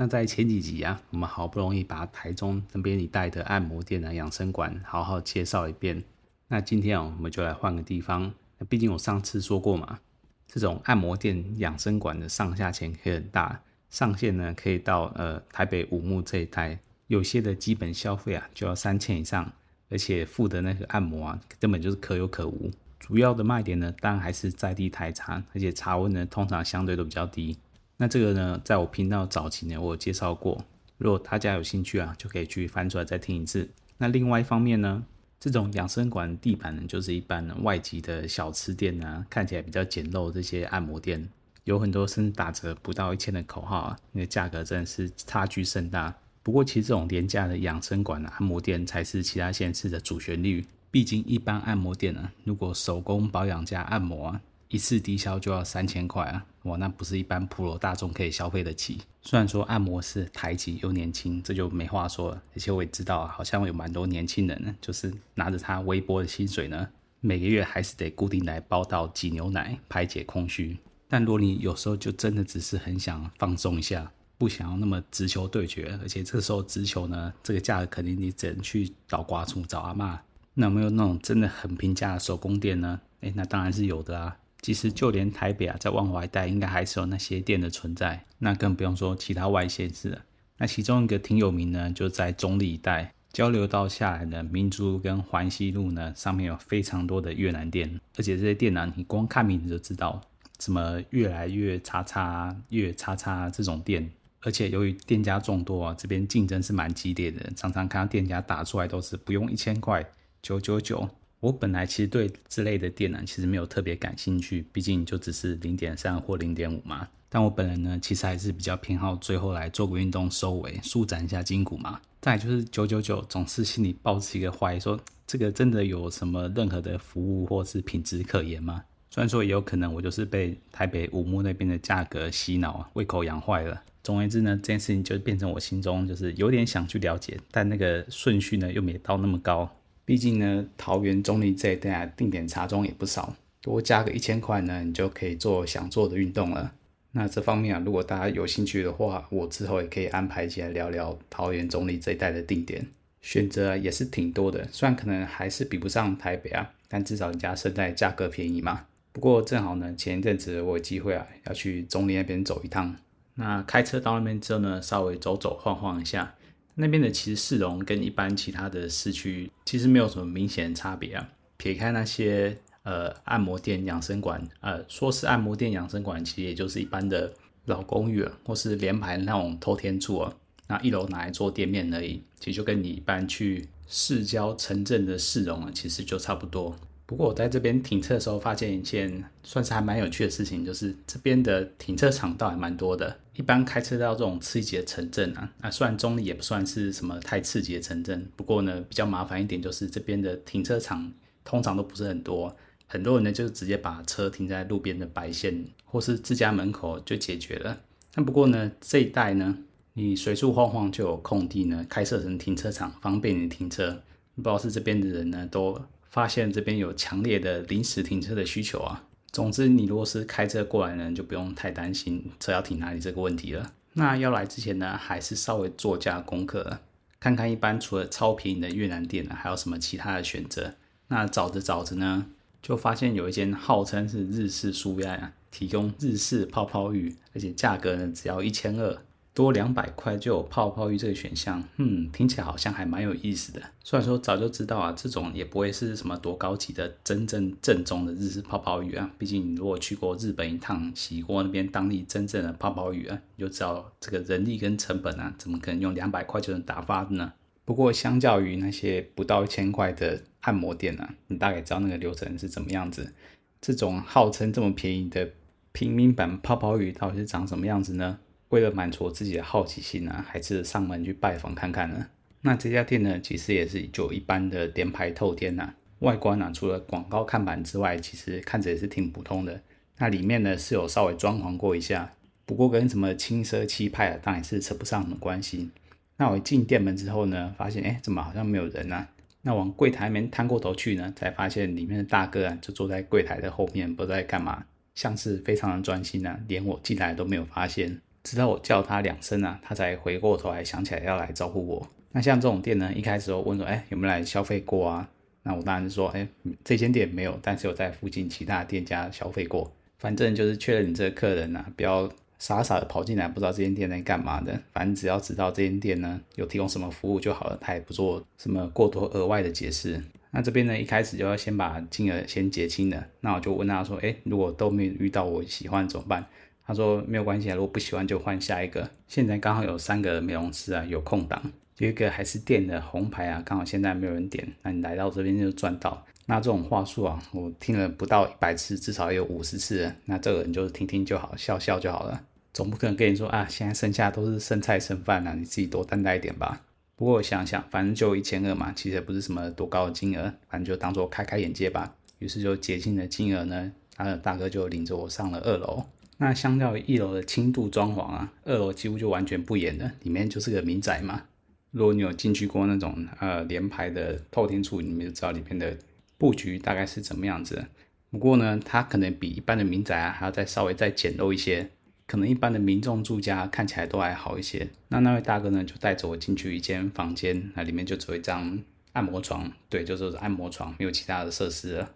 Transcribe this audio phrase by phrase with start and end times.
[0.00, 6.00] 那在前几集啊，我们好不容易把台中那边一带的按摩店的养生馆好好介绍一遍。
[6.46, 8.32] 那今天哦，我们就来换个地方。
[8.58, 9.98] 那毕竟我上次说过嘛，
[10.46, 16.78] 这种按摩店养生馆的上下限可以很大，上限呢可以到呃台北五木这一带，
[17.08, 19.52] 有些的基本消费啊就要三千以上，
[19.90, 22.70] 而且付的那个按摩啊根本就是可有可无。
[23.00, 27.58] 主要的卖点呢，当然还是在地台茶，而且茶温呢通常相对都比较低。
[28.00, 30.64] 那这个呢，在我频道早期呢，我有介绍过。
[30.98, 33.68] 如果大家有兴趣啊，就可以去翻出来再听一次。
[33.96, 35.02] 那另外一方面呢，
[35.40, 40.30] 这种养生馆地板，就是一般外籍的小吃店啊，看起来比较简陋。
[40.30, 41.28] 这些按摩店
[41.64, 46.14] 有很多甚至打折不到一千的口号啊，那个价格真的是差距甚大。
[46.44, 50.64] 不过其实这种廉价的养生馆，按摩店才是其他县市的主旋律。
[50.92, 54.40] 毕竟一般按摩店呢、啊，如果手工保养加按摩。
[54.68, 56.44] 一次低消就要三千块啊！
[56.64, 59.00] 哇，那不是一般普罗大众可以消费得起。
[59.22, 62.42] 虽然说按摩是台籍又年轻，这就没话说了。
[62.54, 66.86] 而且我也知道啊，好像有蛮多年轻人呢，就是拿着他微薄的薪水呢，
[67.20, 70.76] 每个月还是得固定来报到挤牛奶排解空虚。
[71.08, 80.18] 但如果你有时候就真的只是很想放松一下，不想要那么直球对决，而且这个时候直球呢，这个价格肯定你只能去找瓜处找阿嬷。
[80.52, 83.00] 那有没有那种真的很平价的手工店呢？
[83.20, 84.36] 诶，那当然是有的啊。
[84.60, 90.22] 其实就连台北啊，在万华一带应该还是有那些店的存在，那更不用说其他外县市了。
[90.58, 100.20] 那其中一个挺有名呢，就在中坜一带交流道下来的民族跟环西路呢，上面有非常多的越南店，而且这些店呢、你光看名字就知道，
[100.58, 104.10] 什么越来越叉叉、越叉叉这种店。
[104.40, 110.04] 而且由于店家众多啊，这边竞争是蛮激烈的，常常看到店家打出来都是不用一千块，
[110.42, 111.08] 九九九。
[111.40, 117.06] 我本来其实对这类的电缆，其实没有特别感兴趣，毕竟就只是零点三或零点五嘛。
[117.28, 122.00] 但我本人呢，其实还是比较偏好最后来做个运动收尾，舒展一下筋骨嘛。
[122.20, 128.82] 再就是九九九，总是心里抱持一个怀疑，说这个真的有什么任何的服务或是品质可言吗？
[129.10, 133.80] 虽然说也有可能我就是被台北五木那边的价格洗脑，胃口养坏了。
[134.02, 139.70] 总而言之呢，这件事情就变成我心中就是有点想去了解，但那个顺序呢又没到那么高。
[140.08, 146.72] 毕竟呢，桃园中坜这一带定点茶庄也不少，多加个一千块呢，你就可以做想做的运动了。
[147.12, 152.86] 那这方面啊，如果大家有兴趣的话，我之后也可以安排起来聊聊桃园中坜这一带的定点，
[153.20, 154.66] 选择也是挺多的。
[154.72, 158.86] 虽然可能还是比不上台北啊，但至少人家胜在价格便宜嘛。
[159.12, 162.96] 不过正好呢，前一阵子我有机会啊，要去中坜那边走一趟。
[163.34, 166.34] 那开车到那边之后呢，稍微走走晃晃一下。
[166.80, 171.28] 那边的其实市容跟一般其他的市区其实没有什么明显差别啊。
[171.56, 177.32] 撇开那些呃按摩店、养生馆，呃说是按摩店、养生馆，其实也就是一般的
[177.64, 180.34] 老公寓或是连排那种透天厝啊。
[180.68, 186.76] 那一楼拿来做店面而已，其实就跟你一般去市郊城镇的市容啊，其实就差不多。
[187.08, 193.18] 不过我在这边停车的时候，发现一件算是还蛮有趣的事情，就是这边的停车场倒还蛮多的。
[193.34, 201.10] 一般开车到这种刺激的城镇啊，啊，虽然中立也不算是什么太刺激的城镇，不过呢，比较麻烦一点就是这边的停车场
[201.44, 202.54] 通常都不是很多，
[202.86, 207.80] 很多人呢就直接把车停在路边的白线或是自家门口就解决了。
[208.12, 209.56] 但不过呢，这一带呢，
[209.94, 214.02] 你随处晃晃就有空地呢，开设成停车场，方便你停车。
[214.34, 215.80] 不知道是这边的人呢都。
[216.18, 219.04] 发现这边有强烈的临时停车的需求啊。
[219.30, 223.72] 总之，你如果是开车过来呢，就不用太担心车要停哪里这个问题了。
[223.92, 226.80] 那要来之前呢，还是稍微做下功课，
[227.20, 230.74] 看看一般除了超便宜的越南店呢，还有什么其他的选择。
[231.06, 232.26] 那找着找着呢，
[232.60, 238.98] 就发现有一间号称是日式书院啊，提供日式泡泡浴，而且价格呢只要一千二，
[239.38, 243.62] 多两百块就有泡泡浴这个选项，嗯，听起来好像还蛮有意思的。
[243.84, 249.08] 虽然说早就知道啊，这种也不会是什么多高级的真正正宗的日式泡泡浴啊。
[249.16, 257.32] 毕竟你如果去过日本一趟，洗过那边当地真正的泡泡浴啊，你就知道这个人力跟成本啊，怎么可能用两百块就能打发的呢？
[257.64, 263.14] 不过相较于那些不到一千块的按摩店呢、啊，你大概知道那个流程是怎么样子。
[263.60, 265.30] 这种号称这么便宜的
[265.70, 268.18] 平民版泡泡浴到底是长什么样子呢？
[268.50, 272.06] 为了满足自己的好奇心呢、还是上门去拜访看看呢。
[272.40, 279.60] 那这家店呢，其实也是就一般的连排透天呐、啊，外观啊，除了广告看板之外，其实看着也是挺普通的。
[279.98, 282.12] 那里面呢是有稍微装潢过一下，
[282.46, 285.70] 不过跟什么轻奢气派啊，当然是扯不上什么关系。
[286.16, 289.08] 那我一进店门之后呢，发现哎，怎么好像没有人啊？
[289.42, 294.64] 那往柜台那边探过头去呢，才发现里面的大哥啊，就坐在柜台的后面，不知道在干嘛，
[294.94, 298.00] 像是非常的专心啊，连我进来都没有发现。
[298.28, 301.88] 直到我叫他两声啊，他才回过头来想起来要来招呼我。
[302.12, 305.08] 那像这种店呢，一开始我问说，哎，有没有来消费过啊？
[305.44, 306.28] 那我当然是说，哎，
[306.62, 309.72] 这间店没有，但是有在附近其他店家消费过。
[309.98, 312.06] 反正就是确认你这个客人呐、啊，不要
[312.38, 314.60] 傻傻的跑进来，不知道这间店在干嘛的。
[314.74, 319.98] 反正只要知道这间店呢有提供什么服务就好了，他也不做什么过多额外的解释。
[320.32, 323.06] 那这边呢，一开始就要先把金额先结清了。
[323.22, 326.26] 那我就问他说，哎，如果都没有遇到我喜欢怎么办？
[326.68, 328.86] 他说没有关系啊，如果不喜欢就换下一个。
[329.06, 331.42] 现在刚好有三个美容师啊有空档，
[331.78, 336.04] 有一个还是店的红牌啊，刚好现在没有人点，那你来到这边就赚到。
[336.26, 339.96] 那这种话术啊，我听了不到一百次，至少也有五十次了。
[340.04, 342.22] 那这个人就是听听就好，笑笑就好了，
[342.52, 346.60] 总不可能跟你说啊，现在剩下都是剩菜剩饭了，你自己多担待一点吧。
[346.96, 351.94] 不过我想想，反正就一千二嘛，其实也不是什么多高的金额，反正就当做开开眼界吧。
[352.18, 355.82] 于是就结清了金额呢，他的大哥就领着我上了二楼。
[356.18, 361.22] 那相较于一楼的轻度装潢啊，二楼几乎就完全不演了，里面就是个民宅嘛。
[361.70, 365.76] 如果你有进去过那种呃连排的透天厝，你们就知道里面的
[366.16, 367.66] 布局大概是怎么样子。
[368.10, 371.70] 不过呢，它可能比一般的民宅啊还要再稍微再简陋一些，
[372.06, 374.66] 可能一般的民众住家看起来都还好一些。
[374.88, 378.58] 那那位大哥呢，就带着我进去一间房间，那里面就只有一张
[378.94, 381.90] 按摩床，对，就是按摩床，没有其他的设施了。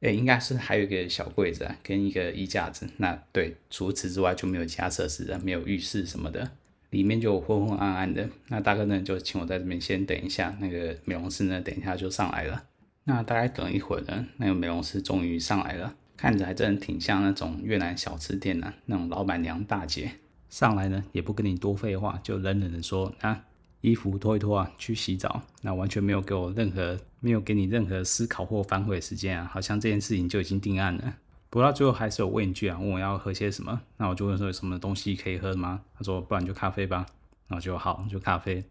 [0.00, 2.86] 诶，应该是还有一个小柜子啊，跟一个衣架子。
[2.98, 6.50] 那对，除此之外就没有其他设施了，没有浴室什么的，
[6.90, 8.28] 里面就昏昏暗暗的。
[8.48, 12.64] 那大哥呢，就请我在这边先等一下，那个美容师呢，等一下就上来了。
[13.04, 20.10] 那大概等一会儿呢，那个美容师终于上来了，看着还真挺像那种越南小吃店的、啊、那种老板娘大姐。
[20.50, 23.44] 上来呢，也不跟你多废话，就冷冷的说啊。
[23.82, 25.42] 衣服脱一脱啊，去洗澡。
[25.62, 31.14] 那完全没有给我任何，没有给你任何思考或反悔的时间啊，好像这件事情就已经定案了。
[31.50, 33.80] 不过最后还是有问一句啊，问我要喝些什么。
[33.96, 35.82] 那我就问说有什么东西可以喝吗？
[35.98, 37.04] 他说不然就咖啡吧。
[37.48, 38.62] 然后就好，就咖啡。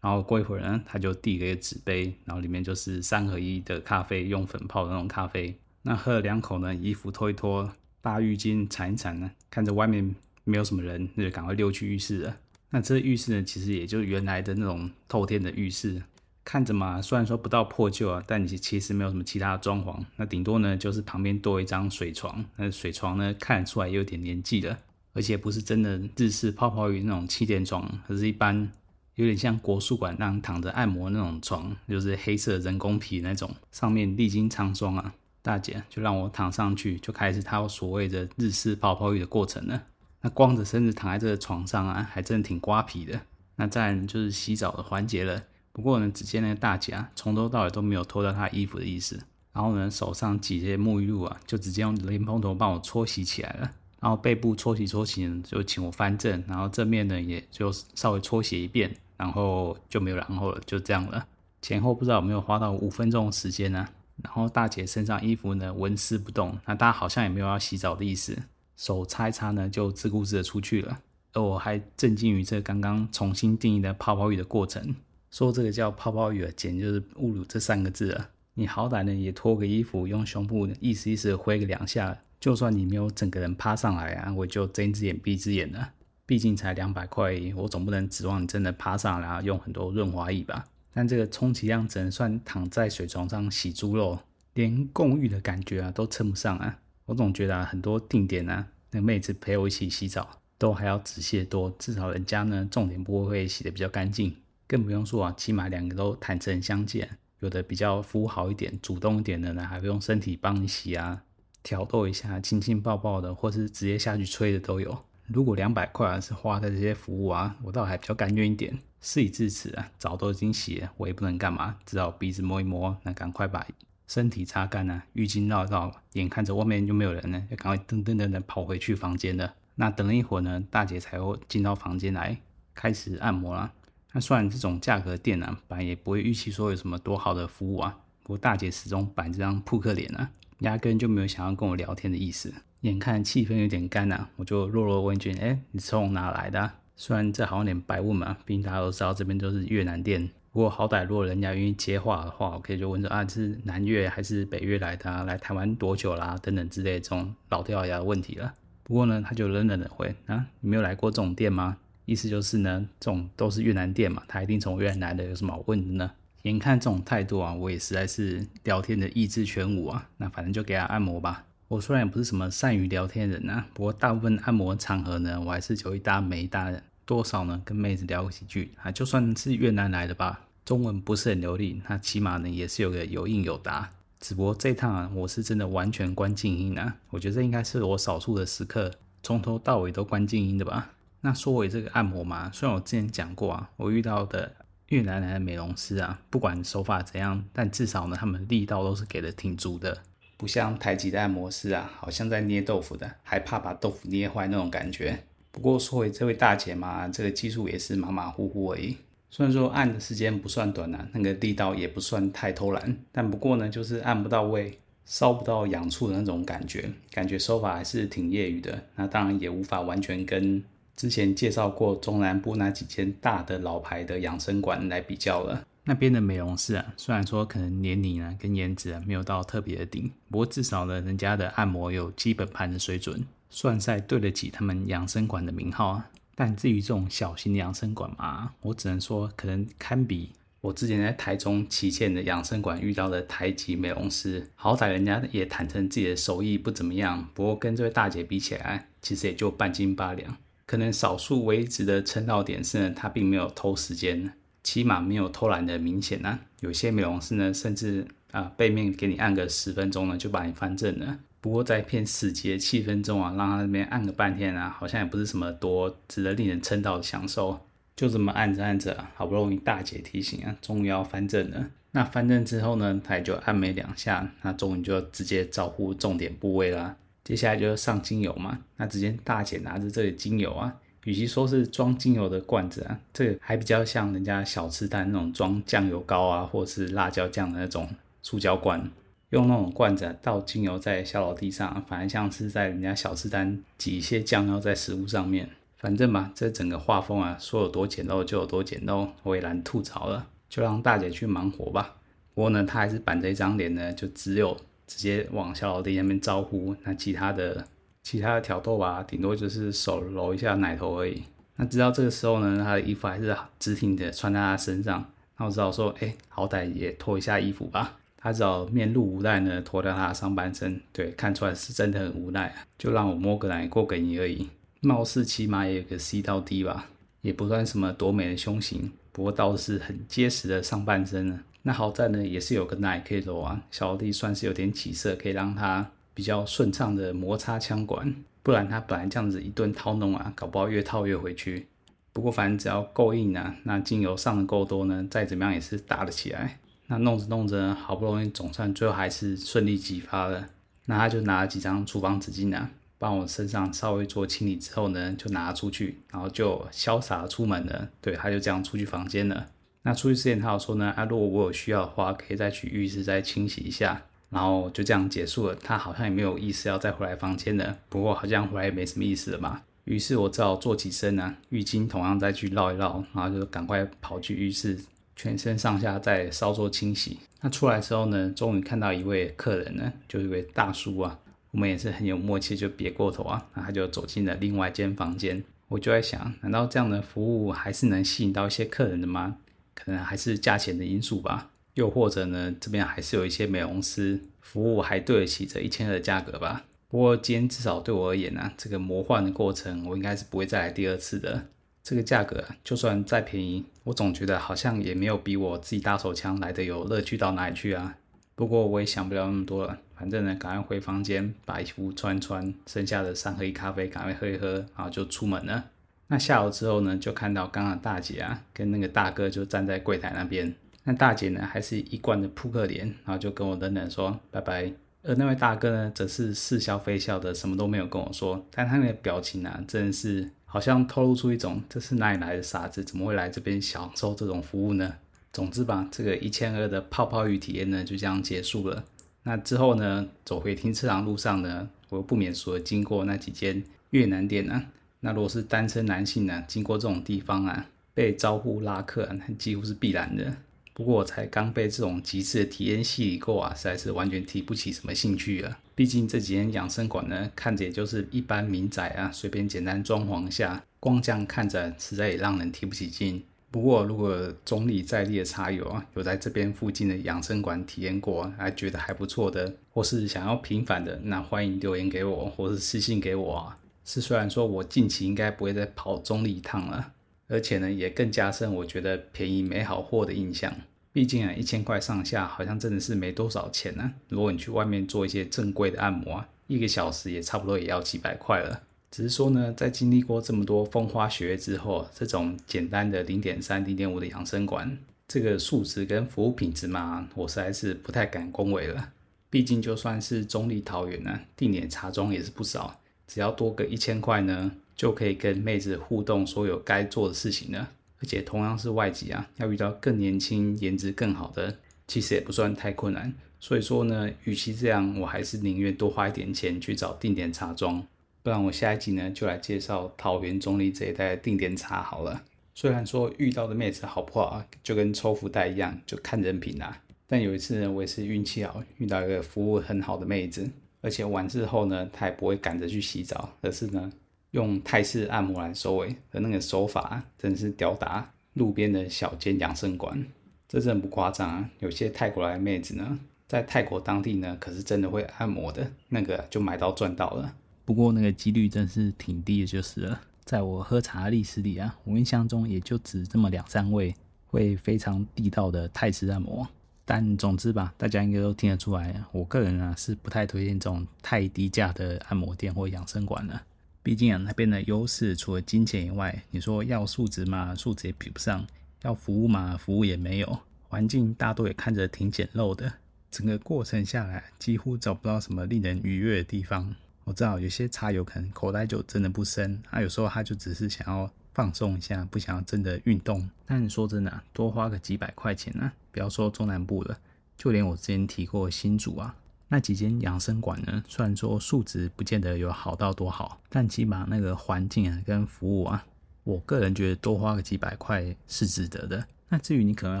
[0.00, 5.54] 然后过一会儿呢，他就递给个纸杯，然后里面就是三合一的咖啡，用粉泡的那种咖啡。
[5.82, 7.70] 那喝了两口呢，衣服脱一脱，
[8.00, 10.14] 大浴巾缠一缠呢，看着外面
[10.44, 12.36] 没有什么人，那就赶快溜去浴室了。
[12.70, 16.02] 那这浴室呢，其实也就原来的那种透天的浴室，
[16.48, 20.02] 看着嘛，虽然说不到破旧啊，但其其实没有什么其他的装潢。
[20.16, 22.42] 那顶多呢，就是旁边多一张水床。
[22.56, 24.78] 那水床呢，看得出来有点年纪了，
[25.12, 28.72] 而且不是真的日式泡泡浴那种气垫床，而是一般
[29.16, 35.12] 有点像国术馆那样躺着按摩那种床，就是黑色人工皮那种，上面历经沧桑啊。
[35.42, 39.82] 大姐就让我躺上去，就开始她所谓的日式泡泡浴的过程了。
[40.22, 43.20] 那光着身子躺在这个床上啊，还真的挺瓜皮的。
[43.56, 45.42] 那再就是洗澡的环节了。
[45.78, 49.16] 不过呢，只见那个大姐啊，从头到尾都没有脱掉她衣服的意思。
[49.52, 53.70] 然后呢，手上挤些沐浴露啊，就直接用莲蓬头帮我搓洗起来了。
[54.00, 61.24] 然后背部搓洗搓洗，就请我翻正，然后正面呢也就稍微搓洗一遍，然后就没有然后了，就这样了。
[61.62, 63.86] 前后不知道有没有花到五分钟的时间呢、
[64.24, 68.36] 然后大姐身上衣服呢纹丝不动，那大家好像也没有要洗澡的意思。
[68.76, 70.98] 手擦一擦呢，就自顾自的出去了。
[71.34, 74.96] 而我还震惊于这刚刚重新定义的泡泡浴的过程，
[75.30, 78.30] 说这个叫泡泡浴啊，简直就是侮辱这三个字了。
[78.54, 85.90] 你好歹呢也脱个衣服，用胸部意思意思挥个两下，就算你没有整个人趴上来啊，我就睁一只眼闭一只眼了。
[86.26, 90.66] 毕竟才两百块，我总不能指望你真的趴上来，然后用很多润滑液吧？
[90.92, 94.18] 但这个充其量只能算躺在水床上洗猪肉，
[94.54, 96.80] 连共浴的感觉啊都称不上啊。
[97.06, 101.74] 我总觉得啊，很多定点啊，那妹子陪我一起洗澡，都还要仔细得多。
[101.78, 104.36] 至少人家呢，重点部位会洗得比较干净，
[104.68, 107.18] 更不用说啊，起码两个都坦诚相见。
[107.40, 111.22] 有的比较服务好一点、主动一点的呢，还会用身体帮你洗啊，
[111.62, 115.04] 挑逗一下、亲亲抱抱的，或是直接下去吹的都有。
[115.28, 118.78] 如果两百块啊是花在这些服务啊，我倒还比较甘愿一点。
[119.00, 123.64] 事已至此啊，澡都已经洗了，我也不能干嘛，只好鼻子摸一摸，那赶快把
[124.08, 129.54] 身体擦干啊，浴巾绕一绕，眼看着外面就没有人呢，就赶快噔噔噔的跑回去房间了。
[129.76, 132.40] 那等了一会儿呢，大姐才会进到房间来
[132.74, 133.72] 开始按摩啦。
[134.12, 142.52] 那虽然这种价格店啊，本来也不会预期说有什么多好的服务啊，不过大姐始终摆这张扑克脸啊，压根就没有想要跟我聊天的意思。
[142.82, 150.28] 眼看气氛有点干啊，我就弱弱问一句：“哎，你从哪来的啊？”虽然这好像有点白问嘛，毕竟大家都知道这边都是越南店。
[150.52, 155.22] 不过好歹如果人家愿意接话的话，我可以就问说：“啊，是南越还是北越来的啊？
[155.24, 156.36] 来台湾多久啦？
[156.42, 161.76] 等等之类的这种老掉牙的问题了。”不过呢，他就冷冷的回：“啊，你没有来过这种店吗？”
[162.08, 166.10] 意思就是呢，这种都是越南店嘛，他一定从越南来的，有什么好问的呢？
[166.44, 170.08] 眼看这种态度啊，我也实在是聊天的意志全无啊。
[170.16, 171.44] 那反正就给他按摩吧。
[171.68, 178.90] 我虽然也不是什么善于聊天人啊，不过大部分按摩场合呢，我还是有一搭没一搭的，多少呢跟妹子聊几句啊。
[178.90, 183.90] 就算是越南来的吧，中文不是很流利，那起码呢也是有个有应有答。
[184.18, 186.96] 只不过这趟啊，我是真的完全关静音啊。
[187.10, 188.90] 我觉得这应该是我少数的时刻，
[189.22, 190.92] 从头到尾都关静音的吧。
[191.20, 194.52] 那说回这个按摩嘛，虽然我之前讲过啊，我遇到的
[194.88, 199.98] 越南来的美容师啊，不管手法怎样，但至少呢，他们力道都是给的挺足的。
[200.36, 205.18] 不像台籍的按摩师啊，好像在捏豆腐的，还怕把豆腐捏坏那种感觉。
[205.50, 208.96] 不过说回这位大姐嘛，这个技术也是马马虎虎而已。
[209.30, 218.80] 虽然说按的时间不算短啊，那个力道也不算太偷懒，但不过呢，就是按不到位，烧不到痒处的那种感觉，感觉手法还是挺业余的。
[218.94, 220.62] 那当然也无法完全跟
[220.98, 225.64] 之前介绍过中南部那几间大的老牌的养生馆来比较了。
[225.84, 236.10] 那边的美容师啊，虽然说可能年龄啊跟颜值啊没有到特别的顶，不过至少呢，人家的按摩有基本盘的水准，算是对得起他们养生馆的名号啊。
[236.34, 250.36] 但至于这种小型的养生馆嘛，我只能说可能堪比我之前在台中旗舰的养生馆遇到的台籍美容师，好歹人家也坦诚自己的手艺不怎么样，不过跟这位大姐比起来，其实也就半斤八两。
[250.68, 254.30] 可能少数唯一值得称道点是呢，他并没有偷时间。
[254.62, 261.18] 起码没有偷懒的明显啊，有些美容师呢，甚至啊、背面给你按个十分钟呢，就把你翻正了。
[261.40, 267.58] 不过在片死寂的气氛中啊，让他那边按个半天啊，好像也不是什么多值得令人称道的享受。
[267.96, 271.70] 就这么按着按着，好不容易大姐提醒啊，终于要翻正了。
[271.92, 276.94] 那翻正之后呢，他也就按没两下，那终于就直接招呼重点部位了。
[277.28, 280.74] 接下来就是上精油嘛，那直接大姐拿着这个精油啊。
[281.04, 287.86] 与其说是装精油的罐子啊，这个还比较像人家小吃摊那种装酱油膏啊，或是辣椒酱的那种
[288.22, 288.90] 塑胶罐。
[289.28, 295.50] 用那种罐子啊，倒精油在小老弟上，反而像是在人家小吃摊挤一些酱料在食物上面。
[295.76, 301.96] 反正嘛，这整个画风啊，说有多简陋就有多简陋，我也懒吐槽了，就让大姐去忙活吧。
[302.34, 304.56] 不过呢，她还是板着一张脸呢，就只有
[304.88, 307.64] 直接往小老弟那边招呼，那其他的。
[308.00, 311.22] 其他的挑逗吧，顶多就是手揉一下奶头而已。
[311.56, 315.04] 那直到这个时候呢，他的衣服还是直挺的穿在他身上。
[315.36, 317.98] 那我只好说，哎、好歹也脱一下衣服吧。
[318.16, 320.80] 他只好面露无奈呢，脱掉他的上半身。
[320.90, 322.64] 对，看出来是真的很无奈啊。
[322.78, 324.48] 就让我摸个奶过个瘾而已。
[324.80, 326.86] 貌似起码也有个 C 到 D 吧，
[327.20, 331.40] 也不算什么多美的胸型，不过倒是很结实的上半身呢。
[331.62, 333.62] 那好在呢，也是有个奶可以揉啊。
[333.70, 335.90] 小弟算是有点起色，可以让他。
[336.14, 338.12] 比较顺畅的摩擦枪管，
[338.42, 341.68] 不然他本来这样子一顿套弄啊，搞不好越套越回去。
[342.12, 346.58] 不过反正只要够硬啊，那精油上的够多呢，再怎么样也是打得起来。
[346.88, 350.48] 那弄着弄着，好不容易总算最后还是顺利激发了。
[350.86, 357.88] 那他就拿了几张厨房纸巾啊，帮我身上稍微做清理之后呢，就拿出去，然后就潇洒出门了。
[358.00, 359.46] 对，他就这样出去房间了。
[359.82, 364.02] 那出去之前他有说呢，啊，如果我有需要的话，可以再去浴室再清洗一下。
[364.30, 367.78] 然后就这样结束了，他好像也没有意思要再回来房间了。
[367.88, 369.62] 不过好像回来也没什么意思了嘛。
[369.84, 374.78] 于是我只好坐起身啊，浴巾同样再去绕一绕，然后就赶快跑去浴室，
[375.16, 377.18] 全身上下再稍作清洗。
[377.40, 381.18] 那出来之后呢，终于看到一位客人呢，就一位大叔啊，
[381.52, 385.42] 我们也是很有默契，就别过头啊，那他就走进了另外一间房间。
[385.68, 389.38] 我就在想，难道这样的服务还是能吸引到一些客人的吗？
[389.78, 391.50] 可能还是价钱的因素吧。
[391.74, 396.64] 又或者呢，这边还是有一些美容师服务还对得起这一千二的价格吧。
[396.88, 401.46] 不过今天至少对我而言呢、啊，这个魔幻的过程我应该是不会再来第二次的。
[401.84, 407.96] 这个价格就算再便宜，我总觉得好像也没有比我自己打手枪来的有乐趣到哪里去啊。
[408.34, 415.64] 不过我也想不了那么多了，反正呢，赶快回房间把衣服穿穿，剩下的三合一咖啡赶快喝一喝，然后就出门了。
[416.08, 420.54] 那下楼之后呢，就看到刚刚大姐啊跟那个大哥就站在柜台那边。
[420.84, 424.72] 那大姐呢还是一贯的扑克脸，然后就跟我冷冷说拜拜。
[425.02, 428.44] 而那位大哥呢，则是似笑非笑的，什么都没有跟我说。
[428.50, 434.94] 但他那个表情啊，真的是好像透露出一种这是哪里来的傻子，怎么会来这边享受这种服务呢？
[435.30, 438.82] 总之吧，这个一千二的泡泡浴体验呢，就这样结束了。
[439.24, 444.64] 那之后呢，走回停车场路上呢，我又不免说经过那几间越南店呢、啊。
[445.00, 450.36] 那如果是单身男性呢、经过这种地方啊，被招呼拉客、啊，那几乎是必然的。
[450.72, 455.58] 不过我才刚被这种极致的体验洗礼过啊，实在是完全提不起什么兴趣了。
[455.74, 463.22] 毕竟这几间养生馆呢，看着也就是一般民宅啊，随便简单装潢下，光这样看着，实在也让人提不起劲。
[463.50, 473.58] 不过如果中立在地的茶友啊，有在这边附近的养生馆体验过，还觉得还不错的，或是想要平反的，那欢迎留言给我，或是私信给我啊。
[473.88, 476.92] 是虽然说我近期应该不会再跑中坜一趟了，
[477.26, 480.54] 而且呢也更加深我觉得便宜没好货的印象。
[480.92, 483.92] 毕竟啊一千块上下好像真的是没多少钱呢、啊。
[484.10, 488.60] 如果你去外面做一些正规的按摩，一个小时也差不多也要几百块了。
[488.90, 494.76] 只是说呢，在经历过这么多风花雪月之后，这种简单的零点三、零点五的养生馆，
[495.06, 498.90] 这个素质跟服务品质嘛，我实在是不太敢恭维了。
[499.30, 502.78] 毕竟就算是中坜桃园呢、啊，定点茶庄也是不少。
[503.08, 507.70] 只要多个一千块呢，就可以跟妹子互动，所有该做的事情了。
[508.00, 511.56] 而且同样是外籍啊，要遇到更年轻、颜值更好的，
[511.88, 513.12] 其实也不算太困难。
[513.40, 517.84] 所以说呢，与其这样，我还是宁愿多花一点钱去找定点茶庄。
[518.22, 522.22] 不然我下一集呢，就来介绍桃园中坜这一带的定点茶好了。
[522.54, 526.82] 虽然说遇到的妹子好不好，就跟抽福袋一样，就看人品啦。
[527.06, 530.50] 但有一次呢，我也是运气好，遇到一个服务很好的妹子。
[530.80, 533.92] 而且完事后呢，他也不会赶着去洗澡，而是呢
[534.32, 540.06] 用泰式按摩来收尾的那个手法，真是吊打路边的小间养生馆。
[540.46, 541.50] 这真的不夸张啊！
[541.58, 547.34] 有些泰国来的妹子呢，在泰国当地呢，可是真的会按摩的，那个就买到赚到了。
[547.66, 550.00] 不过那个几率真是挺低的，就是了。
[550.24, 553.94] 在我喝茶的历史里啊，我印象中也就只这么两三位
[554.26, 556.48] 会非常地道的泰式按摩。
[556.90, 563.42] 但总之吧，大家应该都听得出来，我个人啊是不太推荐这种太低价的按摩店或养生馆了。
[563.82, 568.40] 毕竟啊那边的优势除了金钱以外，你说要素质嘛，素质也比不上；
[568.84, 570.38] 要服务嘛，服务也没有。
[570.66, 572.72] 环境大多也看着挺简陋的，
[573.10, 576.74] 整个过程下来几乎找不到什么令人愉悦的地方。
[577.04, 581.12] 我知道有些茶友可能口袋就真的不深，啊有时候他就只是想要。
[581.38, 583.30] 放松一下，不想要真的运动。
[583.46, 586.98] 但你说真的，多花个几百块钱呢、不要说中南部了，
[587.36, 589.14] 就连我之前提过的新竹啊，
[589.46, 595.86] 那几间养生馆呢，虽然说素质不见得有好到多好，但起码那个环境啊跟服务啊，
[596.24, 599.06] 我个人觉得多花个几百块是值得的。
[599.28, 600.00] 那至于你可能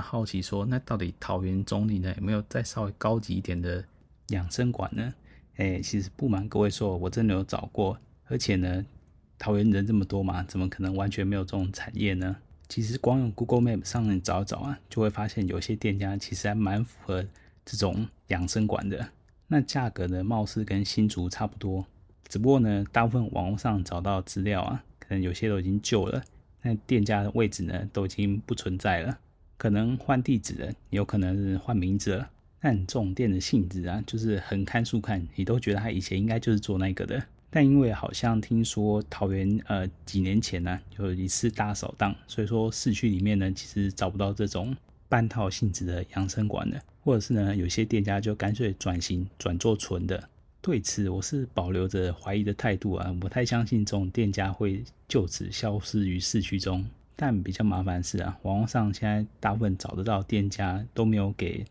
[0.00, 3.84] 好奇说，那到底桃园中坜呢有没有再稍微高级一点的
[4.30, 5.14] 养生馆呢？
[5.54, 7.96] 哎，其实不瞒各位说，我真的有找过，
[8.26, 8.84] 而且呢。
[9.38, 12.36] 桃园人这么多嘛，怎么可能完全没有这种产业呢？
[12.68, 17.24] 其实光用 Google Map 上面找一找啊，就会发现有些店家其实还蛮符合
[17.64, 19.08] 这种养生馆的。
[19.46, 21.86] 那价格呢，貌似跟新竹差不多，
[22.28, 26.22] 只不过呢，大部分网络上找到资料啊，可能有些都已经旧了，
[26.60, 29.18] 那店家的位置呢，都已经不存在了，
[29.56, 32.28] 可能换地址了，有可能是换名字了。
[32.60, 37.24] 但这种店的性质啊，就是横看竖看，你都觉得他以前应该就是做那个的。
[37.50, 44.76] 但因为好像听说桃园呃几年前呢、有一次大扫荡，所以说市区里面呢其实找不到这种
[45.08, 50.28] 半套性质的养生馆的，或者是呢有些店家就干脆转型转做纯的。
[50.60, 56.84] 对此我是保留着怀疑的态度啊，不太相信这种店家会就此消失于市区中。
[57.16, 61.64] 但比较麻烦是啊，网络上现在大部分找得到店家都没有给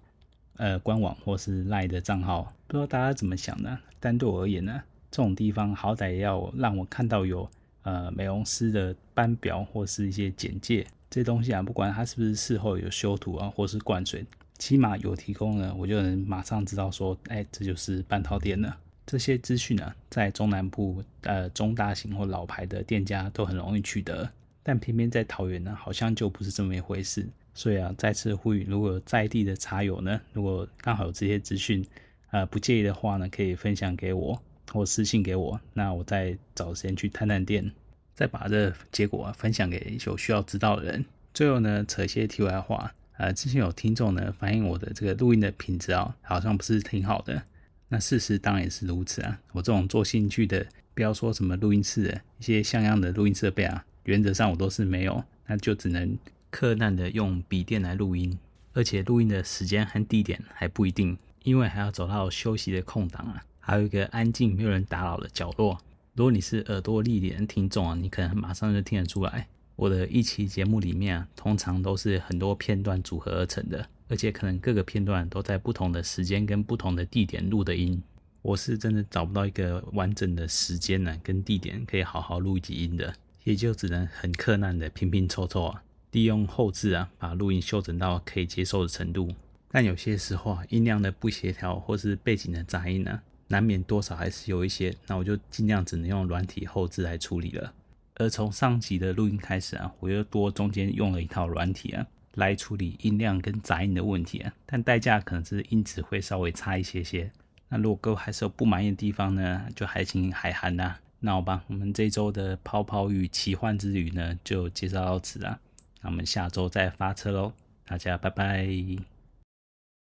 [0.56, 3.78] 呃官网或是 LINE 的账号，不知道大家怎么想呢？
[4.00, 4.82] 但对我而言呢？
[5.10, 7.50] 这种地方好歹要让我看到有
[7.84, 14.26] 呃美容师的班表或是一些简介，这东西啊，不管它是不是事后有修图啊，或是灌水，
[14.58, 18.78] 起码有提供了，我就能马上知道说，哎，这就是半套店了。
[19.06, 24.30] 这些资讯呢，在中南部呃中大型或老牌的店家都很容易取得，
[24.62, 27.26] 但偏偏在桃园呢，好像就不是这么一回事。
[27.54, 31.84] 所以啊，再次呼吁，如果在地的茶友呢，如果刚好有这些资讯，
[32.32, 34.40] 呃，不介意的话呢，可以分享给我。
[34.72, 37.72] 或私信给我，那我再找时间去探探店，
[38.14, 41.06] 再把这结果分享给有需要知道的人。
[41.34, 47.42] 最后呢，扯一些题外话，呃，之前有听众呢反映我的这个录音的品质啊，好像不是挺好的。
[47.90, 49.40] 那事实当然也是如此啊。
[49.54, 56.18] 我这种做兴趣的，不要说什么录音室的一些像样的录音设备啊，原则上我都是没有，那就只能
[56.50, 58.38] 克难的用笔电来录音，
[58.74, 65.78] 而且录音的时间和地点还不一定，因为还要走到休息的空档啊，还有一个安静没有人打扰的角落。
[66.14, 78.02] 如果你是耳朵利点的听众啊，你可能马上就听得出来，我的一期节目里面啊，通常都是很多片段组合而成的，而且可能各个片段都在不同的时间跟不同的地点录的音。
[78.42, 89.30] 我是真的找不到一个完整的时间呢、跟地点可以好好录一集音的，也就只能很克难的拼拼凑凑啊，利用后置啊，把录音修整到可以接受的程度。
[89.70, 97.74] 但有些时候啊，音量的不协调或是背景的杂音呢、难免多少还是有一些，那我就尽量只能用软体后置来处理了。
[98.16, 107.32] 而从上集的录音开始啊，我又多中间用了一套软体啊，来处理音量跟杂音的问题啊，但代价可能是音质会稍微差一些些。
[107.70, 110.96] 那如果各位还是有不满意的地方呢，就还请海涵呐。
[111.20, 115.60] 那好吧，我们这周的泡泡浴奇幻之旅呢，就介绍到此啦。
[116.02, 117.54] 那我们下周再发车喽，
[117.86, 119.17] 大家拜拜。